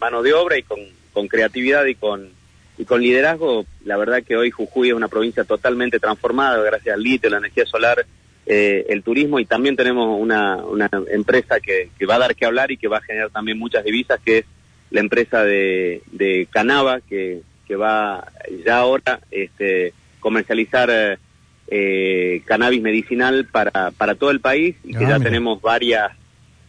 mano 0.00 0.22
de 0.22 0.32
obra 0.32 0.58
y 0.58 0.62
con, 0.62 0.78
con 1.12 1.28
creatividad 1.28 1.84
y 1.86 1.94
con 1.94 2.28
y 2.78 2.84
con 2.84 3.00
liderazgo, 3.00 3.64
la 3.84 3.96
verdad 3.96 4.22
que 4.22 4.36
hoy 4.36 4.50
Jujuy 4.50 4.88
es 4.88 4.94
una 4.94 5.08
provincia 5.08 5.44
totalmente 5.44 5.98
transformada 5.98 6.62
gracias 6.62 6.94
al 6.94 7.02
litio, 7.02 7.30
la 7.30 7.38
energía 7.38 7.64
solar, 7.66 8.04
eh, 8.46 8.86
el 8.88 9.02
turismo 9.02 9.40
y 9.40 9.44
también 9.46 9.76
tenemos 9.76 10.20
una, 10.20 10.56
una 10.56 10.88
empresa 11.10 11.58
que, 11.58 11.90
que, 11.98 12.06
va 12.06 12.16
a 12.16 12.20
dar 12.20 12.36
que 12.36 12.46
hablar 12.46 12.70
y 12.70 12.76
que 12.76 12.88
va 12.88 12.98
a 12.98 13.02
generar 13.02 13.30
también 13.30 13.58
muchas 13.58 13.82
divisas 13.84 14.20
que 14.24 14.38
es 14.38 14.44
la 14.90 15.00
empresa 15.00 15.42
de, 15.42 16.02
de 16.12 16.46
Canava, 16.50 17.00
que, 17.00 17.40
que 17.66 17.76
va 17.76 18.28
ya 18.64 18.78
ahora 18.78 19.20
este, 19.30 19.92
comercializar 20.20 21.18
eh, 21.68 22.42
cannabis 22.44 22.82
medicinal 22.82 23.46
para, 23.46 23.90
para 23.90 24.14
todo 24.14 24.30
el 24.30 24.40
país 24.40 24.76
y 24.84 24.92
que 24.92 24.98
Ah, 25.04 25.08
ya 25.08 25.18
mira. 25.18 25.30
tenemos 25.30 25.60
varias 25.60 26.12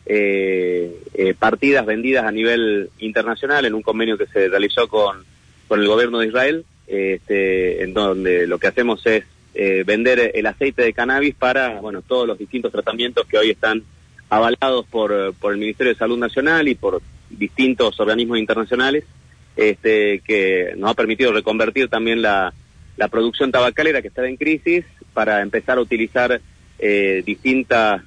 eh, 0.05 0.91
eh, 1.13 1.35
partidas 1.37 1.85
vendidas 1.85 2.25
a 2.25 2.31
nivel 2.31 2.89
internacional 2.99 3.65
en 3.65 3.75
un 3.75 3.81
convenio 3.81 4.17
que 4.17 4.25
se 4.27 4.47
realizó 4.47 4.87
con, 4.87 5.23
con 5.67 5.81
el 5.81 5.87
gobierno 5.87 6.19
de 6.19 6.27
Israel, 6.27 6.65
este, 6.87 7.83
en 7.83 7.93
donde 7.93 8.47
lo 8.47 8.59
que 8.59 8.67
hacemos 8.67 9.05
es 9.05 9.23
eh, 9.53 9.83
vender 9.85 10.31
el 10.33 10.45
aceite 10.45 10.83
de 10.83 10.93
cannabis 10.93 11.35
para 11.35 11.81
bueno 11.81 12.01
todos 12.01 12.27
los 12.27 12.37
distintos 12.37 12.71
tratamientos 12.71 13.25
que 13.25 13.37
hoy 13.37 13.49
están 13.49 13.83
avalados 14.29 14.85
por, 14.85 15.33
por 15.35 15.53
el 15.53 15.59
Ministerio 15.59 15.93
de 15.93 15.99
Salud 15.99 16.17
Nacional 16.17 16.67
y 16.67 16.75
por 16.75 17.01
distintos 17.29 17.99
organismos 17.99 18.39
internacionales, 18.39 19.03
este, 19.55 20.19
que 20.19 20.73
nos 20.77 20.91
ha 20.91 20.93
permitido 20.93 21.31
reconvertir 21.31 21.89
también 21.89 22.21
la, 22.21 22.53
la 22.97 23.07
producción 23.07 23.51
tabacalera 23.51 24.01
que 24.01 24.09
estaba 24.09 24.27
en 24.27 24.37
crisis 24.37 24.85
para 25.13 25.41
empezar 25.41 25.77
a 25.77 25.81
utilizar 25.81 26.41
eh, 26.79 27.23
distintas 27.25 28.01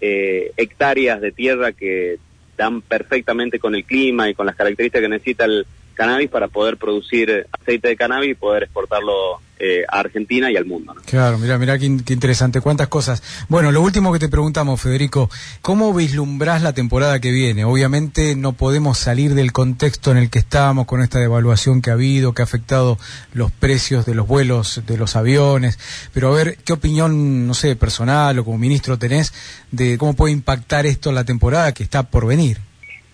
eh, 0.00 0.52
hectáreas 0.56 1.20
de 1.20 1.32
tierra 1.32 1.72
que 1.72 2.18
dan 2.56 2.80
perfectamente 2.80 3.58
con 3.58 3.74
el 3.74 3.84
clima 3.84 4.28
y 4.30 4.34
con 4.34 4.46
las 4.46 4.56
características 4.56 5.02
que 5.02 5.08
necesita 5.08 5.44
el 5.44 5.66
cannabis 5.96 6.30
para 6.30 6.46
poder 6.48 6.76
producir 6.76 7.30
eh, 7.30 7.46
aceite 7.60 7.88
de 7.88 7.96
cannabis 7.96 8.30
y 8.30 8.34
poder 8.34 8.64
exportarlo 8.64 9.40
eh, 9.58 9.84
a 9.88 10.00
Argentina 10.00 10.50
y 10.50 10.56
al 10.56 10.66
mundo. 10.66 10.92
¿no? 10.94 11.00
Claro, 11.02 11.38
mira, 11.38 11.56
mira 11.56 11.78
qué, 11.78 11.86
in- 11.86 12.00
qué 12.04 12.12
interesante, 12.12 12.60
cuántas 12.60 12.88
cosas. 12.88 13.22
Bueno, 13.48 13.72
lo 13.72 13.80
último 13.80 14.12
que 14.12 14.18
te 14.18 14.28
preguntamos, 14.28 14.78
Federico, 14.80 15.30
¿cómo 15.62 15.94
vislumbrás 15.94 16.60
la 16.62 16.74
temporada 16.74 17.18
que 17.20 17.30
viene? 17.30 17.64
Obviamente 17.64 18.36
no 18.36 18.52
podemos 18.52 18.98
salir 18.98 19.34
del 19.34 19.52
contexto 19.52 20.10
en 20.10 20.18
el 20.18 20.28
que 20.28 20.38
estamos 20.40 20.84
con 20.86 21.00
esta 21.02 21.18
devaluación 21.18 21.80
que 21.80 21.88
ha 21.88 21.94
habido, 21.94 22.34
que 22.34 22.42
ha 22.42 22.44
afectado 22.44 22.98
los 23.32 23.50
precios 23.50 24.04
de 24.04 24.14
los 24.14 24.26
vuelos, 24.26 24.82
de 24.86 24.98
los 24.98 25.16
aviones, 25.16 25.78
pero 26.12 26.28
a 26.28 26.36
ver, 26.36 26.58
¿qué 26.62 26.74
opinión, 26.74 27.46
no 27.46 27.54
sé, 27.54 27.76
personal 27.76 28.38
o 28.38 28.44
como 28.44 28.58
ministro 28.58 28.98
tenés 28.98 29.32
de 29.72 29.96
cómo 29.96 30.12
puede 30.14 30.34
impactar 30.34 30.84
esto 30.84 31.10
la 31.12 31.24
temporada 31.24 31.72
que 31.72 31.82
está 31.82 32.02
por 32.02 32.26
venir? 32.26 32.58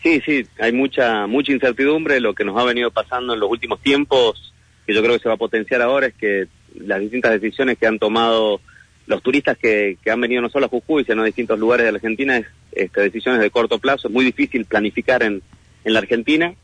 Sí, 0.02 0.20
sí, 0.24 0.46
hay 0.58 0.72
mucha 0.72 1.26
mucha 1.26 1.52
incertidumbre. 1.52 2.20
Lo 2.20 2.34
que 2.34 2.44
nos 2.44 2.58
ha 2.58 2.64
venido 2.64 2.90
pasando 2.90 3.34
en 3.34 3.40
los 3.40 3.50
últimos 3.50 3.80
tiempos, 3.80 4.52
que 4.86 4.94
yo 4.94 5.02
creo 5.02 5.14
que 5.14 5.22
se 5.22 5.28
va 5.28 5.36
a 5.36 5.38
potenciar 5.38 5.80
ahora, 5.80 6.08
es 6.08 6.14
que 6.14 6.46
las 6.74 7.00
distintas 7.00 7.32
decisiones 7.32 7.78
que 7.78 7.86
han 7.86 7.98
tomado 7.98 8.60
los 9.06 9.22
turistas 9.22 9.58
que, 9.58 9.98
que 10.02 10.10
han 10.10 10.20
venido 10.20 10.42
no 10.42 10.48
solo 10.48 10.66
a 10.66 10.68
Jujuy, 10.68 11.04
sino 11.04 11.22
a 11.22 11.26
distintos 11.26 11.58
lugares 11.58 11.86
de 11.86 11.92
la 11.92 11.96
Argentina, 11.96 12.36
es 12.38 12.46
este, 12.72 13.00
decisiones 13.02 13.40
de 13.40 13.50
corto 13.50 13.78
plazo. 13.78 14.08
Es 14.08 14.14
muy 14.14 14.24
difícil 14.24 14.64
planificar 14.64 15.22
en, 15.22 15.42
en 15.84 15.92
la 15.92 16.00
Argentina. 16.00 16.54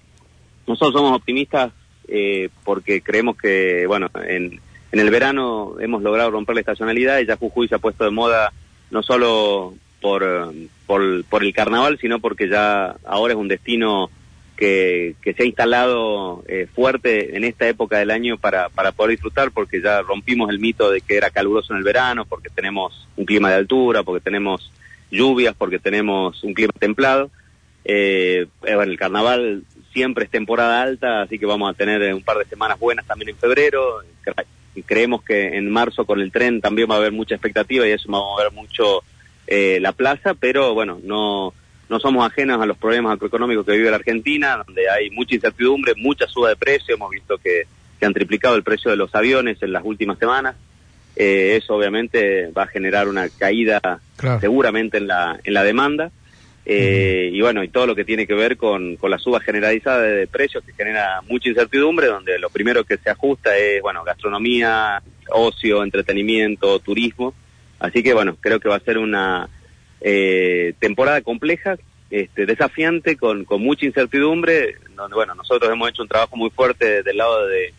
Nosotros 0.66 0.94
somos 0.94 1.16
optimistas 1.16 1.72
eh, 2.08 2.48
porque 2.64 3.02
creemos 3.02 3.36
que, 3.36 3.86
bueno, 3.86 4.08
en, 4.26 4.60
en 4.92 5.00
el 5.00 5.10
verano 5.10 5.76
hemos 5.80 6.02
logrado 6.02 6.30
romper 6.30 6.54
la 6.54 6.60
estacionalidad 6.60 7.18
y 7.18 7.26
ya 7.26 7.36
Jujuy 7.36 7.68
se 7.68 7.74
ha 7.74 7.78
puesto 7.78 8.04
de 8.04 8.10
moda 8.10 8.52
no 8.90 9.02
solo 9.02 9.74
por, 10.00 10.52
por, 10.88 11.22
por 11.26 11.44
el 11.44 11.52
carnaval, 11.52 11.98
sino 12.00 12.18
porque 12.18 12.48
ya 12.48 12.96
ahora 13.04 13.34
es 13.34 13.38
un 13.38 13.46
destino 13.46 14.10
que, 14.56 15.14
que 15.22 15.34
se 15.34 15.42
ha 15.42 15.46
instalado 15.46 16.42
eh, 16.48 16.66
fuerte 16.74 17.36
en 17.36 17.44
esta 17.44 17.68
época 17.68 17.98
del 17.98 18.10
año 18.10 18.38
para, 18.38 18.70
para 18.70 18.90
poder 18.90 19.10
disfrutar, 19.10 19.50
porque 19.52 19.82
ya 19.82 20.00
rompimos 20.00 20.48
el 20.48 20.58
mito 20.58 20.90
de 20.90 21.02
que 21.02 21.18
era 21.18 21.28
caluroso 21.28 21.74
en 21.74 21.78
el 21.78 21.84
verano, 21.84 22.24
porque 22.24 22.48
tenemos 22.48 23.06
un 23.16 23.26
clima 23.26 23.50
de 23.50 23.56
altura, 23.56 24.02
porque 24.02 24.24
tenemos 24.24 24.72
lluvias, 25.10 25.54
porque 25.56 25.78
tenemos 25.78 26.42
un 26.42 26.54
clima 26.54 26.72
templado. 26.78 27.30
Eh, 27.84 28.46
bueno, 28.62 28.82
el 28.82 28.98
carnaval 28.98 29.64
siempre 29.92 30.24
es 30.24 30.30
temporada 30.30 30.80
alta, 30.80 31.20
así 31.20 31.38
que 31.38 31.44
vamos 31.44 31.70
a 31.70 31.74
tener 31.74 32.00
eh, 32.00 32.14
un 32.14 32.22
par 32.22 32.38
de 32.38 32.46
semanas 32.46 32.78
buenas 32.78 33.06
también 33.06 33.28
en 33.28 33.36
febrero. 33.36 34.00
Creemos 34.86 35.22
que 35.22 35.58
en 35.58 35.70
marzo 35.70 36.06
con 36.06 36.18
el 36.20 36.32
tren 36.32 36.62
también 36.62 36.88
va 36.90 36.94
a 36.94 36.98
haber 36.98 37.12
mucha 37.12 37.34
expectativa 37.34 37.86
y 37.86 37.90
eso 37.90 38.10
va 38.10 38.18
a 38.18 38.22
mover 38.22 38.52
mucho 38.52 39.02
eh, 39.50 39.78
la 39.80 39.92
plaza, 39.92 40.34
pero 40.34 40.74
bueno, 40.74 41.00
no, 41.02 41.54
no 41.88 41.98
somos 42.00 42.24
ajenos 42.26 42.60
a 42.60 42.66
los 42.66 42.76
problemas 42.76 43.10
macroeconómicos 43.12 43.64
que 43.64 43.72
vive 43.72 43.90
la 43.90 43.96
Argentina, 43.96 44.62
donde 44.64 44.88
hay 44.90 45.10
mucha 45.10 45.34
incertidumbre, 45.34 45.94
mucha 45.96 46.26
suba 46.26 46.50
de 46.50 46.56
precio, 46.56 46.94
hemos 46.94 47.10
visto 47.10 47.38
que 47.38 47.62
se 47.98 48.06
han 48.06 48.12
triplicado 48.12 48.54
el 48.56 48.62
precio 48.62 48.90
de 48.90 48.96
los 48.98 49.14
aviones 49.14 49.56
en 49.62 49.72
las 49.72 49.82
últimas 49.84 50.18
semanas. 50.18 50.54
Eh, 51.16 51.56
eso 51.60 51.74
obviamente 51.74 52.52
va 52.56 52.62
a 52.64 52.66
generar 52.68 53.08
una 53.08 53.28
caída 53.28 53.80
Claro. 54.16 54.40
seguramente 54.40 54.98
en 54.98 55.06
la, 55.08 55.40
en 55.42 55.54
la 55.54 55.64
demanda. 55.64 56.10
Eh, 56.70 57.30
Y 57.32 57.40
bueno, 57.40 57.64
y 57.64 57.68
todo 57.68 57.86
lo 57.86 57.94
que 57.94 58.04
tiene 58.04 58.26
que 58.26 58.34
ver 58.34 58.56
con, 58.58 58.96
con 58.96 59.10
la 59.10 59.18
suba 59.18 59.40
generalizada 59.40 60.02
de, 60.02 60.26
precios 60.26 60.62
que 60.64 60.74
genera 60.74 61.22
mucha 61.28 61.48
incertidumbre, 61.48 62.08
donde 62.08 62.38
lo 62.38 62.50
primero 62.50 62.84
que 62.84 62.98
se 62.98 63.08
ajusta 63.08 63.56
es, 63.56 63.80
bueno, 63.80 64.04
gastronomía, 64.04 65.02
ocio, 65.30 65.82
entretenimiento, 65.82 66.78
turismo. 66.80 67.32
Así 67.78 68.02
que 68.02 68.14
bueno, 68.14 68.36
creo 68.40 68.60
que 68.60 68.68
va 68.68 68.76
a 68.76 68.80
ser 68.80 68.98
una 68.98 69.48
eh, 70.00 70.74
temporada 70.78 71.20
compleja, 71.22 71.76
este, 72.10 72.46
desafiante, 72.46 73.16
con, 73.16 73.44
con 73.44 73.62
mucha 73.62 73.86
incertidumbre, 73.86 74.76
donde 74.96 75.14
bueno, 75.14 75.34
nosotros 75.34 75.70
hemos 75.70 75.90
hecho 75.90 76.02
un 76.02 76.08
trabajo 76.08 76.36
muy 76.36 76.50
fuerte 76.50 77.02
del 77.02 77.16
lado 77.18 77.46
de, 77.46 77.72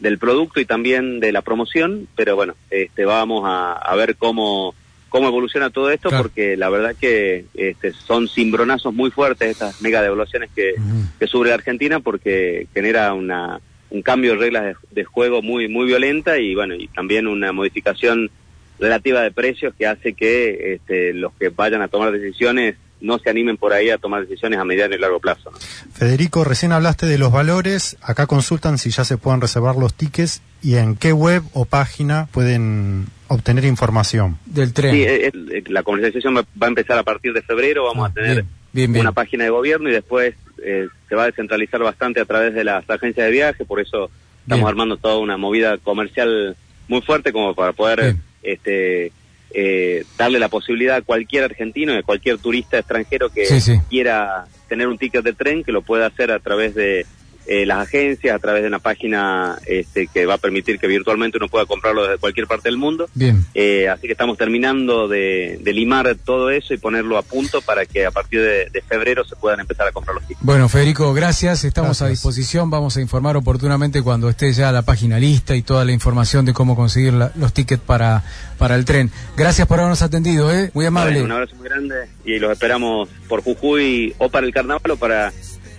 del 0.00 0.18
producto 0.18 0.60
y 0.60 0.64
también 0.64 1.20
de 1.20 1.32
la 1.32 1.42
promoción, 1.42 2.08
pero 2.16 2.36
bueno, 2.36 2.54
este, 2.70 3.04
vamos 3.04 3.44
a, 3.46 3.72
a 3.74 3.94
ver 3.94 4.16
cómo, 4.16 4.74
cómo 5.08 5.28
evoluciona 5.28 5.70
todo 5.70 5.90
esto, 5.90 6.08
Claro. 6.08 6.24
porque 6.24 6.56
la 6.56 6.68
verdad 6.68 6.96
que 7.00 7.44
este, 7.54 7.92
son 7.92 8.28
cimbronazos 8.28 8.92
muy 8.92 9.10
fuertes 9.10 9.50
estas 9.52 9.80
mega 9.80 10.02
devaluaciones 10.02 10.50
que, 10.54 10.74
que 11.18 11.26
sufre 11.26 11.50
la 11.50 11.54
Argentina, 11.54 12.00
porque 12.00 12.66
genera 12.74 13.14
una, 13.14 13.60
un 13.90 14.02
cambio 14.02 14.32
de 14.32 14.38
reglas 14.38 14.64
de, 14.64 14.74
de 14.90 15.04
juego 15.04 15.42
muy, 15.42 15.68
muy 15.68 15.86
violenta 15.86 16.38
y 16.38 16.54
bueno, 16.54 16.74
y 16.74 16.88
también 16.88 17.26
una 17.28 17.52
modificación 17.52 18.30
relativa 18.78 19.22
de 19.22 19.30
precios 19.30 19.74
que 19.78 19.86
hace 19.86 20.12
que 20.14 20.74
este, 20.74 21.12
los 21.14 21.32
que 21.34 21.48
vayan 21.50 21.82
a 21.82 21.88
tomar 21.88 22.12
decisiones 22.12 22.76
no 23.00 23.18
se 23.18 23.28
animen 23.28 23.56
por 23.58 23.72
ahí 23.74 23.90
a 23.90 23.98
tomar 23.98 24.22
decisiones 24.26 24.58
a 24.58 24.64
mediano 24.64 24.94
y 24.94 24.98
largo 24.98 25.20
plazo. 25.20 25.50
¿no? 25.50 25.58
Federico, 25.92 26.44
recién 26.44 26.72
hablaste 26.72 27.06
de 27.06 27.18
los 27.18 27.30
valores. 27.30 27.96
Acá 28.00 28.26
consultan 28.26 28.78
si 28.78 28.90
ya 28.90 29.04
se 29.04 29.18
pueden 29.18 29.40
reservar 29.40 29.76
los 29.76 29.92
tickets 29.94 30.40
y 30.62 30.76
en 30.76 30.96
qué 30.96 31.12
web 31.12 31.42
o 31.52 31.66
página 31.66 32.26
pueden 32.32 33.06
obtener 33.28 33.64
información. 33.64 34.38
Del 34.46 34.72
tren. 34.72 34.94
Sí, 34.94 35.02
es- 35.04 35.34
es- 35.52 35.68
la 35.70 35.82
comercialización 35.82 36.36
va, 36.36 36.66
a 36.66 36.68
empezar 36.68 36.98
a 36.98 37.02
partir 37.02 37.32
de 37.34 37.42
febrero, 37.42 37.84
vamos 37.84 38.06
Ah, 38.06 38.10
a 38.10 38.14
tener 38.14 38.34
bien, 38.34 38.46
bien, 38.72 38.92
bien. 38.94 39.00
una 39.02 39.12
página 39.12 39.44
de 39.44 39.50
gobierno 39.50 39.88
y 39.88 39.92
después 39.92 40.34
eh, 40.64 40.88
se 41.08 41.14
va 41.14 41.24
a 41.24 41.26
descentralizar 41.26 41.80
bastante 41.82 42.18
a 42.20 42.24
través 42.24 42.54
de 42.54 42.64
las 42.64 42.88
agencias 42.88 43.26
de 43.26 43.30
viaje, 43.30 43.64
por 43.66 43.78
eso 43.78 44.10
estamos 44.42 44.60
Bien. 44.62 44.68
armando 44.68 44.96
toda 44.96 45.18
una 45.18 45.36
movida 45.36 45.76
comercial 45.78 46.56
muy 46.88 47.02
fuerte 47.02 47.30
como 47.30 47.54
para 47.54 47.72
poder 47.74 48.00
Bien. 48.00 48.22
Este 48.52 49.12
eh, 49.54 50.04
darle 50.18 50.38
la 50.38 50.48
posibilidad 50.48 50.96
a 50.96 51.02
cualquier 51.02 51.44
argentino 51.44 51.94
y 51.94 51.98
a 51.98 52.02
cualquier 52.02 52.38
turista 52.38 52.78
extranjero 52.78 53.30
que 53.30 53.46
Sí, 53.46 53.60
sí. 53.60 53.78
quiera 53.88 54.46
tener 54.68 54.88
un 54.88 54.98
ticket 54.98 55.24
de 55.24 55.32
tren 55.32 55.62
que 55.64 55.72
lo 55.72 55.82
pueda 55.82 56.06
hacer 56.06 56.30
a 56.30 56.40
través 56.40 56.74
de 56.74 57.06
eh, 57.46 57.64
las 57.66 57.86
agencias, 57.86 58.34
a 58.34 58.38
través 58.38 58.62
de 58.62 58.68
una 58.68 58.78
página 58.78 59.58
este, 59.66 60.06
que 60.08 60.26
va 60.26 60.34
a 60.34 60.38
permitir 60.38 60.78
que 60.78 60.86
virtualmente 60.86 61.38
uno 61.38 61.48
pueda 61.48 61.66
comprarlo 61.66 62.02
desde 62.04 62.18
cualquier 62.18 62.46
parte 62.46 62.68
del 62.68 62.76
mundo. 62.78 63.08
Bien. 63.14 63.44
Eh, 63.54 63.88
así 63.88 64.06
que 64.06 64.12
estamos 64.12 64.36
terminando 64.36 65.08
de, 65.08 65.58
de 65.62 65.72
limar 65.72 66.16
todo 66.24 66.50
eso 66.50 66.74
y 66.74 66.78
ponerlo 66.78 67.18
a 67.18 67.22
punto 67.22 67.60
para 67.62 67.86
que 67.86 68.06
a 68.06 68.10
partir 68.10 68.40
de, 68.40 68.68
de 68.70 68.82
febrero 68.82 69.24
se 69.24 69.36
puedan 69.36 69.60
empezar 69.60 69.86
a 69.88 69.92
comprar 69.92 70.14
los 70.16 70.24
tickets. 70.26 70.44
Bueno, 70.44 70.68
Federico, 70.68 71.12
gracias. 71.14 71.64
Estamos 71.64 72.02
a 72.02 72.08
disposición. 72.08 72.70
Vamos 72.70 72.96
a 72.96 73.00
informar 73.00 73.36
oportunamente 73.36 74.02
cuando 74.02 74.28
esté 74.28 74.52
ya 74.52 74.72
la 74.72 74.82
página 74.82 75.18
lista 75.18 75.54
y 75.54 75.62
toda 75.62 75.84
la 75.84 75.92
información 75.92 76.44
de 76.44 76.52
cómo 76.52 76.74
conseguir 76.76 77.12
la- 77.12 77.32
los 77.36 77.52
tickets 77.52 77.82
para, 77.82 78.24
para 78.58 78.74
el 78.74 78.84
tren. 78.84 79.10
Gracias 79.36 79.66
por 79.68 79.78
habernos 79.78 80.02
atendido, 80.02 80.52
¿eh? 80.52 80.70
Muy 80.74 80.86
amable. 80.86 81.22
Un 81.22 81.32
abrazo 81.32 81.54
muy 81.56 81.68
grande 81.68 81.94
y 82.24 82.38
los 82.38 82.50
esperamos 82.52 83.08
por 83.28 83.42
Jujuy 83.42 84.14
o 84.18 84.28
para 84.28 84.46
el 84.46 84.52
carnaval 84.52 84.90
o 84.90 84.96
para 84.96 85.32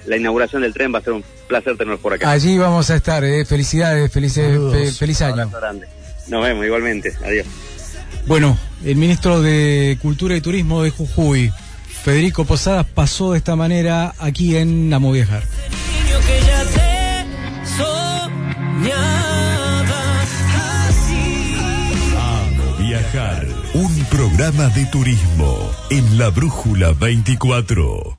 la 0.07 0.17
inauguración 0.17 0.61
del 0.63 0.73
tren. 0.73 0.93
Va 0.93 0.99
a 0.99 1.01
ser 1.03 1.13
un 1.13 1.23
placer 1.47 1.77
tenerlos 1.77 1.99
por 1.99 2.13
acá. 2.13 2.29
Allí 2.31 2.57
vamos 2.57 2.89
a 2.89 2.95
estar, 2.95 3.23
¿eh? 3.23 3.45
Felicidades, 3.45 4.11
felices, 4.11 4.57
fe- 4.71 4.91
feliz 4.91 5.21
año. 5.21 5.49
Nos 6.29 6.43
vemos 6.43 6.65
igualmente. 6.65 7.13
Adiós. 7.25 7.45
Bueno, 8.25 8.57
el 8.83 8.95
ministro 8.97 9.41
de 9.41 9.97
Cultura 10.01 10.35
y 10.35 10.41
Turismo 10.41 10.83
de 10.83 10.89
Jujuy, 10.89 11.51
Federico 12.03 12.43
Posadas, 12.45 12.85
pasó 12.85 13.31
de 13.31 13.37
esta 13.37 13.55
manera 13.55 14.13
aquí 14.19 14.57
en 14.57 14.93
Amo 14.93 15.11
Viajar. 15.13 15.43
niño 15.43 16.19
que 16.27 16.39
ya 16.45 16.63
te 16.63 17.25
soñaba 18.77 20.21
así. 20.89 21.55
Amo 22.17 22.77
Viajar. 22.79 23.47
Un 23.73 23.95
programa 24.05 24.67
de 24.69 24.85
turismo 24.87 25.71
en 25.89 26.17
la 26.17 26.29
Brújula 26.29 26.91
24. 26.93 28.16